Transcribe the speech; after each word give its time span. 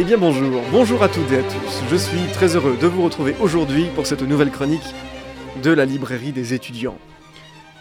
Eh 0.00 0.04
bien 0.04 0.16
bonjour, 0.16 0.62
bonjour 0.70 1.02
à 1.02 1.08
toutes 1.08 1.32
et 1.32 1.38
à 1.38 1.42
tous. 1.42 1.82
Je 1.90 1.96
suis 1.96 2.32
très 2.32 2.54
heureux 2.54 2.76
de 2.76 2.86
vous 2.86 3.02
retrouver 3.02 3.34
aujourd'hui 3.40 3.86
pour 3.96 4.06
cette 4.06 4.22
nouvelle 4.22 4.52
chronique 4.52 4.94
de 5.64 5.72
la 5.72 5.84
librairie 5.84 6.30
des 6.30 6.54
étudiants. 6.54 6.96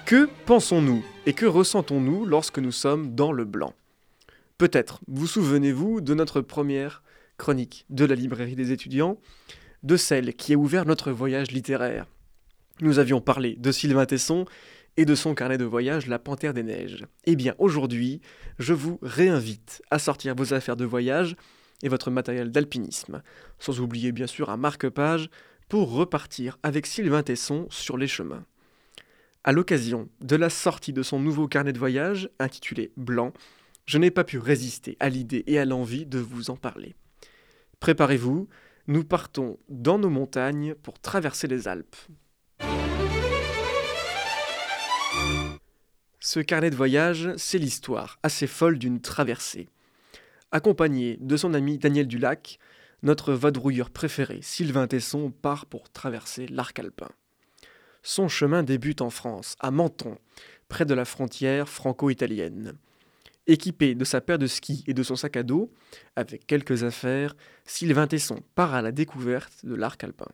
Que 0.08 0.28
pensons-nous 0.48 1.06
et 1.28 1.34
que 1.34 1.46
ressentons-nous 1.46 2.26
lorsque 2.26 2.58
nous 2.58 2.72
sommes 2.72 3.14
dans 3.14 3.32
le 3.32 3.46
blanc? 3.46 3.76
Peut-être 4.58 5.00
vous 5.08 5.28
souvenez-vous 5.28 6.02
de 6.02 6.16
notre 6.16 6.42
première 6.42 7.04
chronique 7.38 7.86
de 7.92 8.04
la 8.04 8.16
librairie 8.16 8.56
des 8.56 8.72
étudiants, 8.72 9.20
de 9.84 9.96
celle 9.96 10.34
qui 10.34 10.56
a 10.56 10.58
ouvert 10.58 10.88
notre 10.88 11.12
voyage 11.12 11.52
littéraire. 11.52 12.08
Nous 12.82 12.98
avions 12.98 13.22
parlé 13.22 13.58
de 13.60 13.72
Sylvain 13.72 14.08
Tesson 14.08 14.46
et 14.98 15.06
de 15.06 15.14
son 15.14 15.36
carnet 15.36 15.60
de 15.60 15.66
voyage 15.66 16.08
La 16.08 16.18
Panthère 16.18 16.56
des 16.56 16.64
Neiges. 16.64 17.06
Eh 17.26 17.36
bien 17.36 17.54
aujourd'hui, 17.60 18.22
je 18.58 18.74
vous 18.74 18.98
réinvite 19.04 19.84
à 19.92 20.00
sortir 20.00 20.34
vos 20.34 20.56
affaires 20.56 20.78
de 20.78 20.86
voyage 20.86 21.36
et 21.84 21.90
votre 21.90 22.12
matériel 22.12 22.52
d'alpinisme, 22.52 23.22
sans 23.60 23.80
oublier 23.80 24.12
bien 24.12 24.28
sûr 24.28 24.50
un 24.50 24.58
marque-page 24.58 25.30
pour 25.70 25.92
repartir 25.92 26.58
avec 26.64 26.86
Sylvain 26.86 27.24
Tesson 27.24 27.68
sur 27.70 27.98
les 27.98 28.08
chemins. 28.08 28.46
À 29.44 29.52
l'occasion 29.52 30.10
de 30.22 30.36
la 30.36 30.50
sortie 30.50 30.94
de 30.94 31.04
son 31.04 31.20
nouveau 31.20 31.48
carnet 31.48 31.74
de 31.74 31.80
voyage, 31.80 32.30
intitulé 32.40 32.92
Blanc, 32.98 33.34
je 33.86 33.98
n'ai 33.98 34.12
pas 34.12 34.24
pu 34.24 34.38
résister 34.38 34.98
à 35.00 35.10
l'idée 35.10 35.44
et 35.48 35.60
à 35.60 35.66
l'envie 35.66 36.06
de 36.06 36.20
vous 36.20 36.50
en 36.50 36.58
parler. 36.58 36.96
Préparez-vous, 37.80 38.50
nous 38.88 39.04
partons 39.04 39.60
dans 39.70 40.00
nos 40.00 40.10
montagnes 40.10 40.76
pour 40.76 41.00
traverser 41.00 41.48
les 41.48 41.68
Alpes. 41.68 41.96
Ce 46.20 46.40
carnet 46.42 46.70
de 46.70 46.76
voyage, 46.76 47.30
c'est 47.38 47.58
l'histoire 47.58 48.20
assez 48.24 48.48
folle 48.48 48.78
d'une 48.78 49.00
traversée. 49.00 49.70
Accompagné 50.52 51.18
de 51.20 51.36
son 51.36 51.54
ami 51.54 51.78
Daniel 51.78 52.08
Dulac, 52.08 52.60
notre 53.04 53.34
vadrouilleur 53.34 53.90
préféré, 53.90 54.40
Sylvain 54.42 54.88
Tesson, 54.88 55.30
part 55.30 55.66
pour 55.66 55.90
traverser 55.90 56.48
l'arc 56.48 56.80
alpin. 56.80 57.10
Son 58.02 58.30
chemin 58.30 58.64
débute 58.64 59.02
en 59.02 59.10
France, 59.10 59.56
à 59.60 59.72
Menton, 59.72 60.18
près 60.70 60.86
de 60.86 60.94
la 60.94 61.04
frontière 61.04 61.68
franco-italienne. 61.68 62.78
Équipé 63.46 63.94
de 63.94 64.06
sa 64.06 64.22
paire 64.22 64.40
de 64.40 64.48
skis 64.48 64.86
et 64.88 64.94
de 64.94 65.04
son 65.04 65.18
sac 65.18 65.36
à 65.36 65.44
dos, 65.44 65.70
avec 66.16 66.48
quelques 66.48 66.84
affaires, 66.84 67.36
Sylvain 67.66 68.08
Tesson 68.08 68.40
part 68.56 68.74
à 68.74 68.82
la 68.82 68.94
découverte 68.94 69.66
de 69.66 69.76
l'arc 69.76 70.02
alpin. 70.06 70.30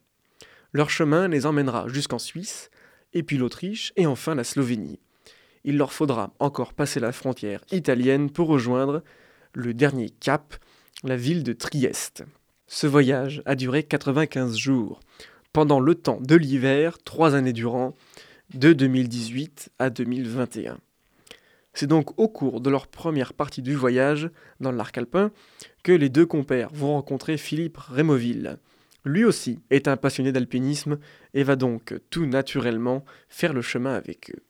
Leur 0.74 0.92
chemin 0.92 1.28
les 1.28 1.48
emmènera 1.48 1.88
jusqu'en 1.88 2.20
Suisse, 2.20 2.70
et 3.14 3.24
puis 3.24 3.38
l'Autriche, 3.38 3.94
et 3.96 4.06
enfin 4.06 4.36
la 4.36 4.44
Slovénie. 4.44 5.00
Il 5.64 5.78
leur 5.78 5.92
faudra 5.92 6.34
encore 6.38 6.74
passer 6.74 7.00
la 7.00 7.12
frontière 7.12 7.64
italienne 7.72 8.30
pour 8.30 8.48
rejoindre 8.48 9.04
le 9.54 9.74
dernier 9.74 10.10
cap, 10.10 10.56
la 11.04 11.16
ville 11.16 11.44
de 11.44 11.54
Trieste. 11.54 12.24
Ce 12.68 12.88
voyage 12.88 13.42
a 13.46 13.56
duré 13.56 13.84
95 13.84 14.56
jours, 14.58 15.00
pendant 15.52 15.80
le 15.80 15.96
temps 15.96 16.20
de 16.22 16.36
l'hiver, 16.36 16.98
trois 17.04 17.36
années 17.36 17.54
durant, 17.54 17.94
de 18.54 18.74
2018 18.74 19.72
à 19.80 19.90
2021. 19.90 20.78
C'est 21.74 21.88
donc 21.88 22.20
au 22.20 22.28
cours 22.28 22.62
de 22.62 22.70
leur 22.70 22.88
première 22.88 23.34
partie 23.34 23.62
du 23.62 23.76
voyage 23.76 24.30
dans 24.60 24.72
l'arc 24.72 24.98
alpin 24.98 25.32
que 25.84 25.92
les 25.92 26.10
deux 26.10 26.26
compères 26.26 26.70
vont 26.72 26.94
rencontrer 26.94 27.38
Philippe 27.38 27.78
Rémoville. 27.78 28.58
Lui 29.06 29.26
aussi 29.26 29.60
est 29.70 29.88
un 29.88 29.98
passionné 29.98 30.32
d'alpinisme 30.32 31.00
et 31.34 31.44
va 31.44 31.56
donc 31.56 31.96
tout 32.10 32.26
naturellement 32.26 33.04
faire 33.28 33.54
le 33.54 33.62
chemin 33.62 33.94
avec 33.94 34.32
eux. 34.32 34.44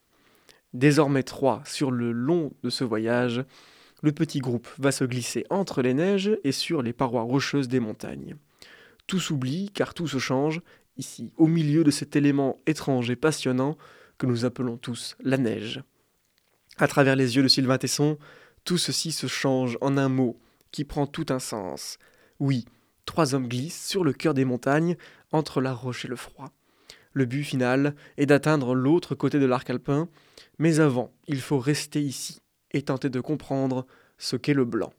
Désormais 0.73 1.23
trois 1.23 1.61
sur 1.65 1.91
le 1.91 2.11
long 2.11 2.51
de 2.61 2.69
ce 2.69 2.83
voyage, 2.83 3.45
le 4.03 4.11
petit 4.11 4.39
groupe 4.39 4.67
va 4.77 4.91
se 4.91 5.05
glisser 5.05 5.45
entre 5.49 5.81
les 5.81 5.93
neiges 5.93 6.37
et 6.43 6.51
sur 6.51 6.81
les 6.81 6.91
parois 6.91 7.21
rocheuses 7.21 7.69
des 7.69 7.79
montagnes. 7.79 8.35
Tout 9.07 9.19
s'oublie 9.19 9.71
car 9.73 9.93
tout 9.93 10.07
se 10.07 10.19
change, 10.19 10.61
ici, 10.97 11.31
au 11.37 11.47
milieu 11.47 11.85
de 11.85 11.89
cet 11.89 12.17
élément 12.17 12.59
étrange 12.67 13.09
et 13.09 13.15
passionnant 13.15 13.77
que 14.17 14.25
nous 14.25 14.43
appelons 14.43 14.75
tous 14.75 15.15
la 15.21 15.37
neige. 15.37 15.81
À 16.77 16.87
travers 16.87 17.15
les 17.15 17.37
yeux 17.37 17.43
de 17.43 17.47
Sylvain 17.47 17.77
Tesson, 17.77 18.17
tout 18.65 18.77
ceci 18.77 19.13
se 19.13 19.27
change 19.27 19.77
en 19.79 19.97
un 19.97 20.09
mot 20.09 20.37
qui 20.71 20.83
prend 20.83 21.07
tout 21.07 21.27
un 21.29 21.39
sens. 21.39 21.97
Oui, 22.39 22.65
trois 23.05 23.33
hommes 23.35 23.47
glissent 23.47 23.87
sur 23.87 24.03
le 24.03 24.11
cœur 24.11 24.33
des 24.33 24.45
montagnes, 24.45 24.97
entre 25.31 25.61
la 25.61 25.73
roche 25.73 26.03
et 26.03 26.09
le 26.09 26.17
froid. 26.17 26.51
Le 27.13 27.25
but 27.25 27.43
final 27.43 27.95
est 28.17 28.25
d'atteindre 28.25 28.75
l'autre 28.75 29.15
côté 29.15 29.39
de 29.39 29.45
l'arc 29.45 29.69
alpin, 29.69 30.09
mais 30.59 30.81
avant, 30.81 31.13
il 31.27 31.39
faut 31.39 31.59
rester 31.59 32.01
ici 32.01 32.42
et 32.73 32.83
tenter 32.83 33.09
de 33.09 33.21
comprendre 33.21 33.85
ce 34.17 34.35
qu'est 34.35 34.53
le 34.53 34.65
blanc. 34.65 34.93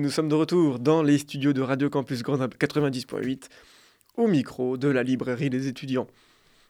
Nous 0.00 0.08
sommes 0.08 0.30
de 0.30 0.34
retour 0.34 0.78
dans 0.78 1.02
les 1.02 1.18
studios 1.18 1.52
de 1.52 1.60
Radio 1.60 1.90
Campus 1.90 2.22
Grenoble 2.22 2.56
90.8, 2.56 3.50
au 4.16 4.28
micro 4.28 4.78
de 4.78 4.88
la 4.88 5.02
librairie 5.02 5.50
des 5.50 5.68
étudiants. 5.68 6.06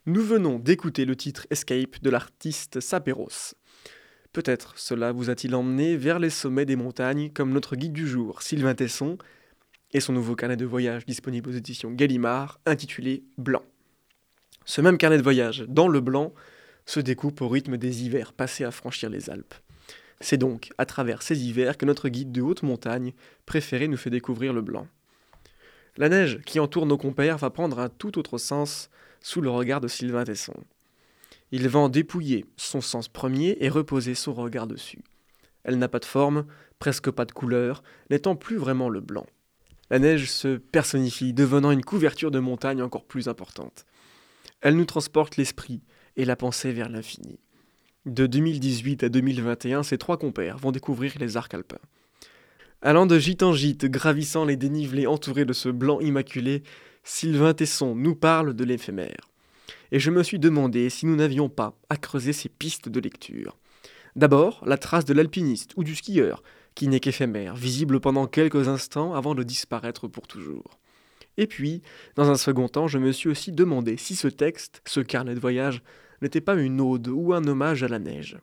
Nous 0.05 0.21
venons 0.21 0.59
d'écouter 0.59 1.05
le 1.05 1.15
titre 1.15 1.47
Escape 1.49 2.03
de 2.03 2.11
l'artiste 2.11 2.81
Saperos. 2.81 3.55
Peut-être 4.33 4.77
cela 4.77 5.13
vous 5.13 5.31
a-t-il 5.31 5.55
emmené 5.55 5.97
vers 5.97 6.19
les 6.19 6.29
sommets 6.29 6.67
des 6.67 6.75
montagnes, 6.75 7.31
comme 7.31 7.53
notre 7.53 7.77
guide 7.77 7.93
du 7.93 8.09
jour, 8.09 8.43
Sylvain 8.43 8.75
Tesson, 8.75 9.17
et 9.93 10.01
son 10.01 10.13
nouveau 10.13 10.35
carnet 10.35 10.57
de 10.57 10.67
voyage 10.67 11.07
disponible 11.07 11.51
aux 11.51 11.53
éditions 11.53 11.93
Gallimard, 11.93 12.59
intitulé 12.67 13.23
Blanc. 13.39 13.63
Ce 14.65 14.81
même 14.81 14.99
carnet 14.99 15.19
de 15.19 15.23
voyage, 15.23 15.65
dans 15.69 15.87
le 15.87 16.01
blanc, 16.01 16.35
se 16.85 16.99
découpe 16.99 17.41
au 17.43 17.49
rythme 17.49 17.77
des 17.77 18.03
hivers 18.03 18.33
passés 18.33 18.65
à 18.65 18.73
franchir 18.73 19.09
les 19.09 19.31
Alpes. 19.31 19.55
C'est 20.21 20.37
donc 20.37 20.71
à 20.79 20.87
travers 20.87 21.23
ces 21.23 21.47
hivers 21.47 21.79
que 21.79 21.87
notre 21.87 22.09
guide 22.09 22.33
de 22.33 22.43
haute 22.43 22.63
montagne 22.63 23.13
préféré 23.47 23.89
nous 23.89 23.97
fait 23.97 24.11
découvrir 24.11 24.53
le 24.53 24.61
blanc. 24.63 24.87
La 25.97 26.09
neige 26.09 26.41
qui 26.47 26.61
entoure 26.61 26.87
nos 26.87 26.99
compères 26.99 27.39
va 27.39 27.51
prendre 27.51 27.79
un 27.79 27.89
tout 27.89 28.19
autre 28.19 28.39
sens 28.39 28.91
sous 29.21 29.41
le 29.41 29.51
regard 29.51 29.81
de 29.81 29.89
Sylvain 29.89 30.25
Tesson. 30.25 30.55
Il 31.53 31.69
va 31.69 31.81
en 31.81 31.89
dépouiller 31.89 32.47
son 32.57 32.81
sens 32.81 33.09
premier 33.09 33.57
et 33.61 33.69
reposer 33.69 34.15
son 34.15 34.35
regard 34.35 34.67
dessus. 34.67 35.03
Elle 35.65 35.79
n'a 35.79 35.89
pas 35.89 35.99
de 35.99 36.05
forme, 36.05 36.47
presque 36.79 37.11
pas 37.11 37.25
de 37.25 37.33
couleur, 37.33 37.83
n'étant 38.09 38.37
plus 38.37 38.57
vraiment 38.57 38.89
le 38.89 39.01
blanc. 39.01 39.27
La 39.91 39.99
neige 39.99 40.31
se 40.31 40.57
personnifie, 40.57 41.33
devenant 41.33 41.73
une 41.73 41.85
couverture 41.85 42.31
de 42.31 42.39
montagne 42.39 42.83
encore 42.83 43.05
plus 43.05 43.27
importante. 43.27 43.85
Elle 44.61 44.77
nous 44.77 44.85
transporte 44.85 45.37
l'esprit 45.37 45.83
et 46.17 46.25
la 46.25 46.37
pensée 46.37 46.73
vers 46.73 46.89
l'infini. 46.89 47.41
De 48.11 48.27
2018 48.27 49.05
à 49.05 49.09
2021, 49.09 49.85
ces 49.85 49.97
trois 49.97 50.19
compères 50.19 50.59
vont 50.59 50.73
découvrir 50.73 51.13
les 51.21 51.37
arcs 51.37 51.55
alpins. 51.55 51.79
Allant 52.83 53.07
de 53.07 53.17
gîte 53.17 53.45
en 53.45 53.53
gîte, 53.53 53.85
gravissant 53.85 54.45
les 54.45 54.57
dénivelés 54.57 55.07
entourés 55.07 55.45
de 55.45 55.53
ce 55.53 55.69
blanc 55.69 56.01
immaculé, 56.01 56.65
Sylvain 57.05 57.55
Tesson 57.55 57.95
nous 57.95 58.17
parle 58.17 58.55
de 58.55 58.65
l'éphémère. 58.65 59.31
Et 59.93 60.01
je 60.01 60.11
me 60.11 60.25
suis 60.25 60.41
demandé 60.41 60.91
si 60.91 61.07
nous 61.07 61.15
n'avions 61.15 61.49
pas 61.49 61.79
à 61.89 61.97
creuser 61.97 62.33
ces 62.33 62.49
pistes 62.49 62.89
de 62.89 62.99
lecture. 62.99 63.57
D'abord, 64.17 64.61
la 64.67 64.77
trace 64.77 65.05
de 65.05 65.15
l'alpiniste 65.15 65.71
ou 65.77 65.85
du 65.85 65.95
skieur, 65.95 66.43
qui 66.75 66.89
n'est 66.89 66.99
qu'éphémère, 66.99 67.55
visible 67.55 68.01
pendant 68.01 68.27
quelques 68.27 68.67
instants 68.67 69.15
avant 69.15 69.37
de 69.37 69.45
disparaître 69.45 70.09
pour 70.09 70.27
toujours. 70.27 70.81
Et 71.37 71.47
puis, 71.47 71.81
dans 72.17 72.29
un 72.29 72.37
second 72.37 72.67
temps, 72.67 72.89
je 72.89 72.99
me 72.99 73.13
suis 73.13 73.29
aussi 73.29 73.53
demandé 73.53 73.97
si 73.97 74.17
ce 74.17 74.27
texte, 74.27 74.83
ce 74.85 74.99
carnet 74.99 75.37
de 75.37 75.41
voyage, 75.41 75.85
n'était 76.23 76.41
pas 76.41 76.55
une 76.55 76.81
ode 76.81 77.09
ou 77.09 77.33
un 77.33 77.45
hommage 77.47 77.83
à 77.83 77.89
la 77.89 77.99
neige. 77.99 78.39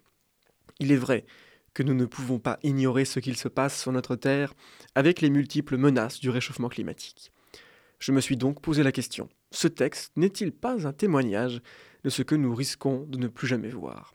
Il 0.80 0.92
est 0.92 0.98
vrai 0.98 1.26
que 1.74 1.84
nous 1.84 1.94
ne 1.94 2.06
pouvons 2.06 2.40
pas 2.40 2.60
ignorer 2.64 3.06
ce 3.06 3.20
qu'il 3.20 3.38
se 3.38 3.48
passe 3.48 3.80
sur 3.80 3.92
notre 3.92 4.16
Terre 4.16 4.54
avec 4.96 5.22
les 5.22 5.30
multiples 5.30 5.78
menaces 5.78 6.20
du 6.20 6.30
réchauffement 6.30 6.70
climatique. 6.70 7.32
Je 8.00 8.12
me 8.12 8.22
suis 8.22 8.38
donc 8.38 8.62
posé 8.62 8.84
la 8.84 8.92
question, 8.92 9.30
ce 9.52 9.68
texte 9.68 10.12
n'est-il 10.16 10.52
pas 10.52 10.88
un 10.88 10.94
témoignage 10.94 11.62
de 12.04 12.10
ce 12.10 12.22
que 12.22 12.36
nous 12.36 12.54
risquons 12.54 13.06
de 13.08 13.18
ne 13.18 13.28
plus 13.28 13.48
jamais 13.48 13.70
voir? 13.70 14.14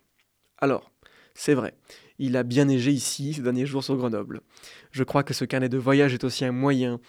Alors, 0.59 0.92
c'est 1.35 1.54
vrai, 1.54 1.75
il 2.19 2.37
a 2.37 2.42
bien 2.42 2.66
neigé 2.66 2.90
ici 2.90 3.35
ces 3.35 3.42
derniers 3.42 3.66
jours 3.66 3.83
sur 3.83 3.97
Grenoble. 3.97 4.40
Je 4.90 5.02
crois 5.02 5.25
que 5.25 5.35
ce 5.35 5.45
carnet 5.45 5.69
de 5.69 5.78
voyage 5.78 6.14
est 6.14 6.25
aussi 6.25 6.45
un 6.45 6.52
moyen 6.52 7.00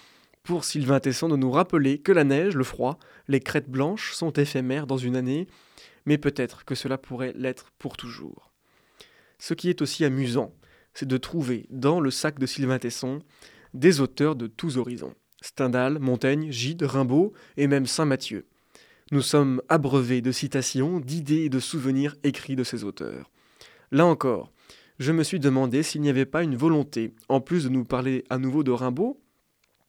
pour 0.43 0.65
Sylvain 0.65 0.99
Tesson 0.99 1.29
de 1.29 1.37
nous 1.37 1.51
rappeler 1.51 1.99
que 1.99 2.11
la 2.11 2.23
neige, 2.23 2.55
le 2.55 2.63
froid, 2.63 2.99
les 3.27 3.39
crêtes 3.39 3.69
blanches 3.69 4.13
sont 4.13 4.31
éphémères 4.31 4.87
dans 4.87 4.97
une 4.97 5.15
année 5.15 5.47
mais 6.05 6.17
peut-être 6.17 6.65
que 6.65 6.75
cela 6.75 6.97
pourrait 6.97 7.33
l'être 7.35 7.71
pour 7.79 7.97
toujours. 7.97 8.51
Ce 9.39 9.53
qui 9.53 9.69
est 9.69 9.81
aussi 9.81 10.05
amusant, 10.05 10.53
c'est 10.93 11.07
de 11.07 11.17
trouver 11.17 11.65
dans 11.69 11.99
le 11.99 12.11
sac 12.11 12.39
de 12.39 12.45
Sylvain 12.45 12.79
Tesson 12.79 13.21
des 13.73 14.01
auteurs 14.01 14.35
de 14.35 14.47
tous 14.47 14.77
horizons. 14.77 15.15
Stendhal, 15.41 15.99
Montaigne, 15.99 16.51
Gide, 16.51 16.83
Rimbaud 16.83 17.33
et 17.57 17.67
même 17.67 17.85
Saint 17.85 18.05
Matthieu. 18.05 18.45
Nous 19.11 19.21
sommes 19.21 19.61
abreuvés 19.67 20.21
de 20.21 20.31
citations, 20.31 20.99
d'idées 20.99 21.43
et 21.45 21.49
de 21.49 21.59
souvenirs 21.59 22.15
écrits 22.23 22.55
de 22.55 22.63
ces 22.63 22.83
auteurs. 22.83 23.29
Là 23.91 24.05
encore, 24.05 24.51
je 24.99 25.11
me 25.11 25.23
suis 25.23 25.39
demandé 25.39 25.83
s'il 25.83 26.01
n'y 26.01 26.09
avait 26.09 26.25
pas 26.25 26.43
une 26.43 26.55
volonté, 26.55 27.13
en 27.27 27.41
plus 27.41 27.65
de 27.65 27.69
nous 27.69 27.83
parler 27.83 28.23
à 28.29 28.37
nouveau 28.37 28.63
de 28.63 28.71
Rimbaud, 28.71 29.19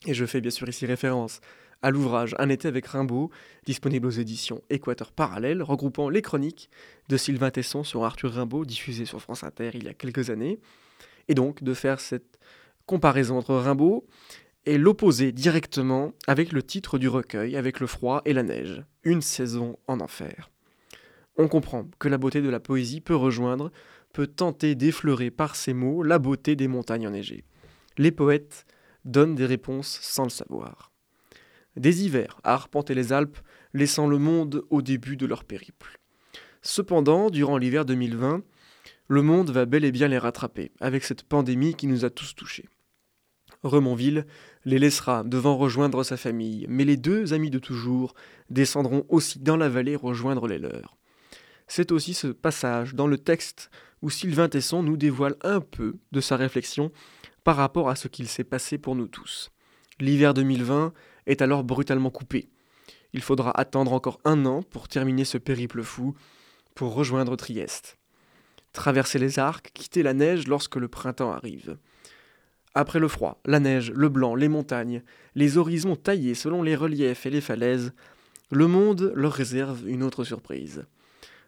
et 0.07 0.15
je 0.15 0.25
fais 0.27 0.41
bien 0.41 0.51
sûr 0.51 0.69
ici 0.69 0.87
référence 0.87 1.41
à 1.83 1.91
l'ouvrage 1.91 2.35
Un 2.39 2.49
été 2.49 2.69
avec 2.69 2.87
Rimbaud, 2.87 3.31
disponible 3.67 4.07
aux 4.07 4.11
éditions 4.11 4.63
Équateur 4.71 5.13
Parallèle, 5.13 5.63
regroupant 5.63 6.09
les 6.09 6.23
chroniques 6.23 6.71
de 7.09 7.17
Sylvain 7.17 7.51
Tesson 7.51 7.85
sur 7.85 8.05
Arthur 8.05 8.33
Rimbaud, 8.33 8.65
diffusées 8.65 9.05
sur 9.05 9.21
France 9.21 9.45
Inter 9.45 9.71
il 9.75 9.85
y 9.85 9.89
a 9.89 9.95
quelques 9.95 10.31
années, 10.31 10.59
et 11.29 11.35
donc 11.35 11.63
de 11.63 11.75
faire 11.75 12.01
cette 12.01 12.39
comparaison 12.87 13.37
entre 13.37 13.55
Rimbaud 13.55 14.07
et 14.67 14.79
l'opposer 14.79 15.33
directement 15.33 16.13
avec 16.27 16.53
le 16.53 16.63
titre 16.63 16.99
du 16.99 17.09
recueil, 17.09 17.57
avec 17.57 17.81
le 17.81 17.87
froid 17.87 18.23
et 18.25 18.33
la 18.33 18.43
neige, 18.43 18.83
une 19.03 19.21
saison 19.21 19.79
en 19.87 20.01
enfer. 20.01 20.51
On 21.37 21.49
comprend 21.49 21.87
que 21.99 22.09
la 22.09 22.17
beauté 22.17 22.41
de 22.41 22.49
la 22.49 22.61
poésie 22.61 23.01
peut 23.01 23.17
rejoindre, 23.17 23.71
peut 24.13 24.27
tenter 24.27 24.75
d'effleurer 24.75 25.31
par 25.31 25.57
ses 25.57 25.75
mots 25.75 26.03
la 26.03 26.19
beauté 26.19 26.57
des 26.57 26.69
montagnes 26.69 27.09
enneigées. 27.09 27.45
Les 27.99 28.13
poètes 28.13 28.65
donnent 29.05 29.35
des 29.35 29.47
réponses 29.47 29.99
sans 30.03 30.25
le 30.25 30.31
savoir 30.31 30.95
des 31.77 32.05
hivers 32.05 32.39
à 32.45 32.55
arpenter 32.55 32.95
les 32.95 33.13
Alpes, 33.13 33.39
laissant 33.73 34.07
le 34.07 34.19
monde 34.19 34.63
au 34.71 34.83
début 34.83 35.17
de 35.17 35.27
leur 35.27 35.45
périple. 35.45 35.99
Cependant, 36.63 37.31
durant 37.31 37.59
l'hiver 37.59 37.85
2020, 37.85 38.43
le 39.09 39.23
monde 39.23 39.51
va 39.51 39.67
bel 39.67 39.85
et 39.85 39.93
bien 39.93 40.09
les 40.09 40.19
rattraper, 40.19 40.73
avec 40.81 41.05
cette 41.05 41.25
pandémie 41.25 41.75
qui 41.75 41.87
nous 41.87 42.05
a 42.05 42.11
tous 42.11 42.35
touchés. 42.35 42.69
Remonville 43.63 44.27
les 44.65 44.79
laissera 44.79 45.25
devant 45.25 45.57
rejoindre 45.57 46.05
sa 46.05 46.17
famille, 46.17 46.67
mais 46.69 46.85
les 46.85 46.97
deux 46.97 47.33
amis 47.33 47.51
de 47.51 47.59
toujours 47.59 48.15
descendront 48.51 49.05
aussi 49.09 49.39
dans 49.39 49.57
la 49.57 49.69
vallée 49.69 49.97
rejoindre 49.97 50.47
les 50.47 50.59
leurs. 50.59 50.97
C'est 51.67 51.93
aussi 51.93 52.15
ce 52.15 52.27
passage 52.27 52.95
dans 52.95 53.07
le 53.07 53.19
texte 53.19 53.71
où 54.03 54.11
Sylvain 54.11 54.49
Tesson 54.49 54.83
nous 54.83 54.99
dévoile 54.99 55.37
un 55.43 55.61
peu 55.61 55.97
de 56.13 56.21
sa 56.21 56.37
réflexion 56.37 56.93
par 57.45 57.57
rapport 57.57 57.91
à 57.91 57.97
ce 57.97 58.09
qu'il 58.09 58.29
s'est 58.29 58.45
passé 58.45 58.79
pour 58.79 58.97
nous 58.97 59.07
tous. 59.07 59.51
L'hiver 60.01 60.35
2020 60.35 60.93
est 61.27 61.43
alors 61.43 61.63
brutalement 61.63 62.11
coupé. 62.11 62.49
Il 63.13 63.23
faudra 63.23 63.53
attendre 63.53 63.93
encore 63.93 64.19
un 64.25 64.45
an 64.47 64.63
pour 64.63 64.89
terminer 64.89 65.25
ce 65.25 65.39
périple 65.39 65.83
fou, 65.83 66.15
pour 66.75 66.95
rejoindre 66.95 67.37
Trieste. 67.37 67.99
Traverser 68.73 69.21
les 69.21 69.39
arcs, 69.39 69.71
quitter 69.73 70.03
la 70.03 70.15
neige 70.15 70.49
lorsque 70.49 70.77
le 70.77 70.89
printemps 70.89 71.31
arrive. 71.31 71.79
Après 72.75 72.99
le 72.99 73.07
froid, 73.07 73.41
la 73.45 73.61
neige, 73.61 73.93
le 73.93 74.09
blanc, 74.09 74.35
les 74.35 74.49
montagnes, 74.49 75.05
les 75.37 75.59
horizons 75.59 75.95
taillés 75.95 76.35
selon 76.35 76.63
les 76.63 76.75
reliefs 76.75 77.25
et 77.25 77.31
les 77.31 77.41
falaises, 77.41 77.93
le 78.51 78.67
monde 78.67 79.13
leur 79.15 79.33
réserve 79.33 79.89
une 79.89 80.03
autre 80.03 80.25
surprise. 80.25 80.85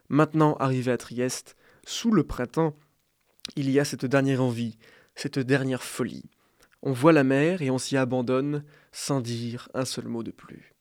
Maintenant 0.09 0.55
arrivé 0.61 0.93
à 0.93 0.97
Trieste, 0.97 1.57
sous 1.85 2.13
le 2.13 2.23
printemps, 2.23 2.77
il 3.57 3.71
y 3.71 3.81
a 3.81 3.85
cette 3.85 4.07
dernière 4.07 4.43
envie, 4.43 4.79
cette 5.17 5.39
dernière 5.39 5.83
folie. 5.83 6.31
On 6.83 6.93
voit 6.93 7.13
la 7.13 7.25
mer 7.25 7.63
et 7.63 7.71
on 7.71 7.79
s'y 7.79 7.97
abandonne 7.97 8.63
sans 8.93 9.21
dire 9.21 9.69
un 9.75 9.85
seul 9.85 10.07
mot 10.07 10.23
de 10.23 10.31
plus. 10.31 10.75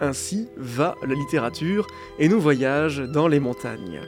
Ainsi 0.00 0.48
va 0.56 0.96
la 1.06 1.14
littérature 1.14 1.86
et 2.18 2.28
nos 2.28 2.40
voyages 2.40 2.98
dans 2.98 3.28
les 3.28 3.40
montagnes. 3.40 4.00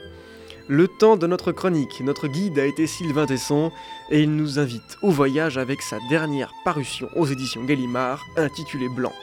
Le 0.67 0.87
temps 0.87 1.15
de 1.15 1.27
notre 1.27 1.51
chronique, 1.51 2.01
notre 2.01 2.27
guide 2.27 2.57
a 2.57 2.65
été 2.65 2.87
Sylvain 2.87 3.27
Tesson 3.27 3.71
et 4.09 4.23
il 4.23 4.35
nous 4.35 4.57
invite 4.57 4.97
au 5.03 5.11
voyage 5.11 5.59
avec 5.59 5.81
sa 5.83 5.99
dernière 6.09 6.51
parution 6.63 7.07
aux 7.15 7.27
éditions 7.27 7.63
Gallimard 7.63 8.25
intitulée 8.35 8.89
Blanc. 8.89 9.13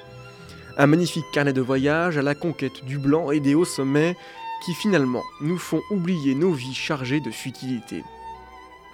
Un 0.79 0.87
magnifique 0.87 1.25
carnet 1.33 1.53
de 1.53 1.61
voyage 1.61 2.17
à 2.17 2.23
la 2.23 2.35
conquête 2.35 2.85
du 2.85 2.99
blanc 2.99 3.33
et 3.33 3.41
des 3.41 3.55
hauts 3.55 3.65
sommets 3.65 4.17
qui 4.65 4.73
finalement 4.73 5.25
nous 5.41 5.59
font 5.59 5.83
oublier 5.91 6.37
nos 6.37 6.53
vies 6.53 6.75
chargées 6.75 7.21
de 7.21 7.31
futilité. 7.31 8.05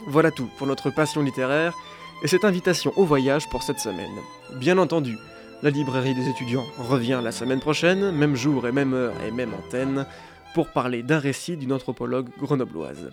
Voilà 0.07 0.31
tout 0.31 0.49
pour 0.59 0.67
notre 0.67 0.91
passion 0.91 1.23
littéraire 1.23 1.75
et 2.23 2.29
cette 2.29 2.45
invitation 2.45 2.93
au 2.97 3.05
voyage 3.05 3.49
pour 3.49 3.63
cette 3.63 3.81
semaine. 3.81 4.11
Bien 4.57 4.79
entendu, 4.79 5.17
la 5.63 5.71
librairie 5.71 6.15
des 6.15 6.29
étudiants 6.29 6.67
revient 6.79 7.21
la 7.23 7.33
semaine 7.33 7.61
prochaine, 7.61 8.13
même 8.13 8.37
jour 8.37 8.67
et 8.67 8.73
même 8.73 8.95
heure 8.95 9.15
et 9.27 9.31
même 9.31 9.53
antenne, 9.55 10.07
pour 10.55 10.69
parler 10.69 11.03
d'un 11.03 11.19
récit 11.19 11.57
d'une 11.57 11.73
anthropologue 11.73 12.29
grenobloise. 12.41 13.11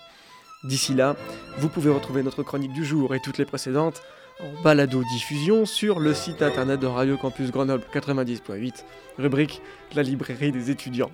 D'ici 0.64 0.94
là, 0.94 1.16
vous 1.58 1.70
pouvez 1.70 1.90
retrouver 1.90 2.24
notre 2.24 2.44
chronique 2.44 2.74
du 2.74 2.86
jour 2.86 3.14
et 3.14 3.20
toutes 3.20 3.38
les 3.38 3.46
précédentes 3.46 4.02
en 4.40 4.64
balado-diffusion 4.64 5.66
sur 5.66 6.00
le 6.00 6.14
site 6.14 6.42
internet 6.42 6.80
de 6.80 6.88
Radio 6.88 7.18
Campus 7.18 7.52
Grenoble 7.52 7.84
90.8, 7.94 8.84
rubrique 9.18 9.62
La 9.96 10.04
librairie 10.04 10.52
des 10.52 10.72
étudiants. 10.72 11.12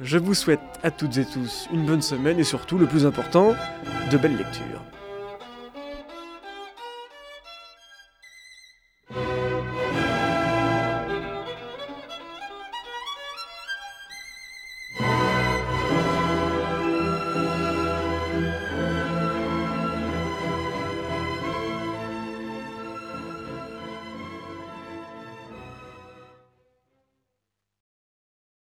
Je 0.00 0.18
vous 0.18 0.34
souhaite 0.34 0.60
à 0.82 0.90
toutes 0.90 1.16
et 1.18 1.24
tous 1.24 1.68
une 1.72 1.86
bonne 1.86 2.02
semaine 2.02 2.38
et 2.38 2.44
surtout, 2.44 2.78
le 2.78 2.86
plus 2.86 3.06
important, 3.06 3.54
de 4.10 4.16
belles 4.16 4.36
lectures. 4.36 4.82